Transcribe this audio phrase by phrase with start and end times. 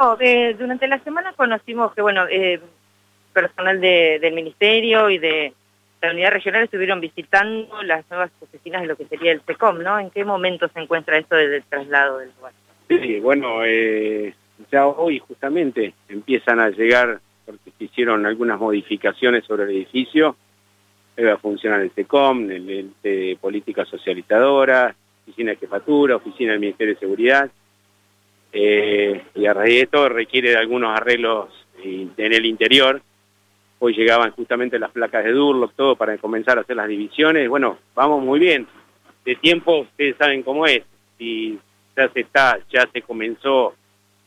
[0.00, 2.58] No, eh, durante la semana conocimos que, bueno, eh,
[3.34, 5.52] personal de, del Ministerio y de
[6.00, 9.98] la Unidad Regional estuvieron visitando las nuevas oficinas de lo que sería el SECOM, ¿no?
[9.98, 12.52] ¿En qué momento se encuentra esto del traslado del lugar?
[12.88, 14.32] Sí, bueno, eh,
[14.72, 20.34] ya hoy justamente empiezan a llegar, porque se hicieron algunas modificaciones sobre el edificio,
[21.22, 24.94] va a funcionar el SECOM, el, de Política Socializadora,
[25.24, 27.50] Oficina de Jefatura, Oficina del Ministerio de Seguridad,
[28.52, 31.48] eh, y a raíz de esto requiere de algunos arreglos
[31.82, 33.00] en el interior.
[33.78, 37.48] Hoy llegaban justamente las placas de Durlock, todo para comenzar a hacer las divisiones.
[37.48, 38.66] Bueno, vamos muy bien.
[39.24, 40.82] De tiempo, ustedes saben cómo es.
[41.16, 41.58] Si
[41.96, 43.74] ya se está, ya se comenzó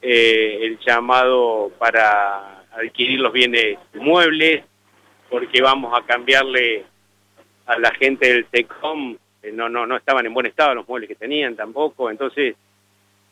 [0.00, 4.64] eh, el llamado para adquirir los bienes muebles,
[5.28, 6.84] porque vamos a cambiarle
[7.66, 9.16] a la gente del SECOM,
[9.52, 12.56] no, no, no estaban en buen estado los muebles que tenían tampoco, entonces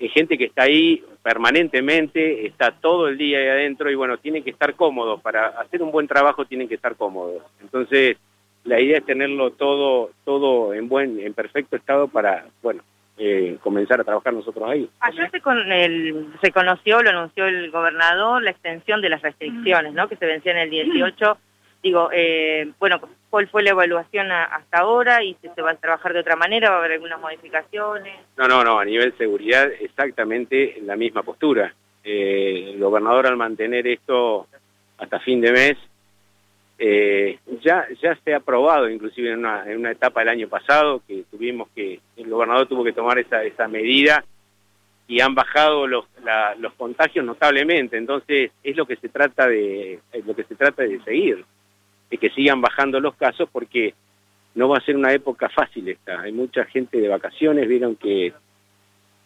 [0.03, 4.43] hay gente que está ahí permanentemente, está todo el día ahí adentro y bueno, tiene
[4.43, 7.43] que estar cómodo, para hacer un buen trabajo tienen que estar cómodos.
[7.61, 8.17] Entonces,
[8.65, 12.83] la idea es tenerlo todo, todo en buen, en perfecto estado para, bueno,
[13.19, 14.89] eh, comenzar a trabajar nosotros ahí.
[15.01, 19.93] Ayer se, con el, se conoció, lo anunció el gobernador, la extensión de las restricciones,
[19.93, 20.09] ¿no?
[20.09, 21.37] Que se vencían el 18.
[21.83, 23.01] Digo, eh, bueno,
[23.33, 26.69] ¿cuál fue la evaluación hasta ahora y si se va a trabajar de otra manera?
[26.69, 28.15] ¿Va a haber algunas modificaciones?
[28.37, 31.75] No, no, no, a nivel seguridad exactamente la misma postura.
[32.05, 34.49] Eh, el gobernador al mantener esto
[34.99, 35.79] hasta fin de mes,
[36.79, 41.01] eh, ya, ya se ha aprobado inclusive en una, en una etapa del año pasado
[41.09, 44.23] que tuvimos que, el gobernador tuvo que tomar esa, esa medida
[45.09, 50.01] y han bajado los, la, los contagios notablemente, entonces es lo que se trata de,
[50.13, 51.47] es lo que se trata de seguir
[52.13, 53.95] de que sigan bajando los casos porque
[54.55, 56.21] no va a ser una época fácil esta.
[56.21, 58.35] Hay mucha gente de vacaciones, vieron que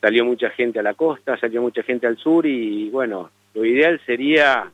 [0.01, 4.01] salió mucha gente a la costa, salió mucha gente al sur y bueno, lo ideal
[4.07, 4.71] sería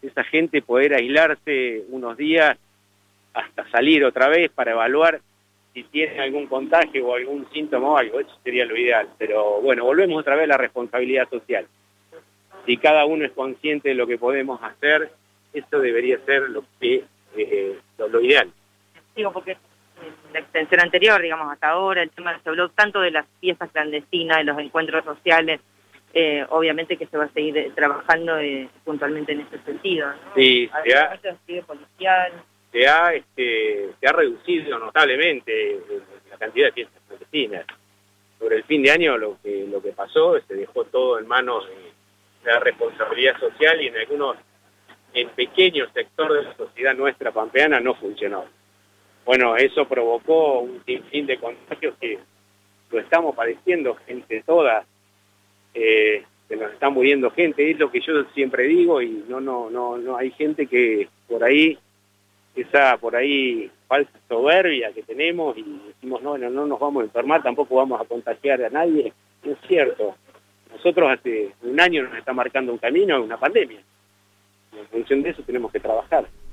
[0.00, 2.56] esa gente poder aislarse unos días
[3.34, 5.20] hasta salir otra vez para evaluar
[5.74, 9.06] si tiene algún contagio o algún síntoma o algo, eso sería lo ideal.
[9.18, 11.66] Pero bueno, volvemos otra vez a la responsabilidad social.
[12.64, 15.12] Si cada uno es consciente de lo que podemos hacer,
[15.52, 17.04] eso debería ser lo que
[17.36, 18.50] eh, lo, lo, ideal.
[19.14, 19.56] Digo, porque
[20.32, 24.38] la extensión anterior, digamos, hasta ahora, el tema se habló tanto de las fiestas clandestinas,
[24.38, 25.60] de los encuentros sociales,
[26.12, 30.08] eh, obviamente que se va a seguir eh, trabajando eh, puntualmente en ese sentido.
[30.08, 30.34] ¿no?
[30.34, 31.18] Sí, se ha,
[31.66, 32.32] policial.
[32.72, 35.78] Se ha, este, se ha reducido notablemente
[36.30, 37.66] la cantidad de fiestas clandestinas.
[38.38, 41.68] Sobre el fin de año lo que, lo que pasó, se dejó todo en manos
[42.44, 44.36] de la responsabilidad social y en algunos
[45.14, 48.44] en pequeño sector de la sociedad nuestra pampeana no funcionó.
[49.24, 52.18] Bueno, eso provocó un sinfín de contagios que
[52.90, 54.84] lo estamos padeciendo, gente toda,
[55.74, 59.70] eh, se nos está muriendo gente, es lo que yo siempre digo y no, no,
[59.70, 61.78] no, no, hay gente que por ahí,
[62.56, 67.06] esa por ahí falsa soberbia que tenemos y decimos, no, no, no nos vamos a
[67.06, 69.12] enfermar, tampoco vamos a contagiar a nadie,
[69.44, 70.16] no es cierto.
[70.72, 73.80] Nosotros hace un año nos está marcando un camino, una pandemia.
[74.80, 76.26] En función de eso tenemos que trabajar.